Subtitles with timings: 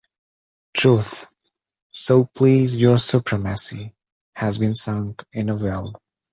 [0.75, 1.31] Truth,
[1.91, 3.93] so please your supremacy,
[4.33, 5.93] has been sunk in a well.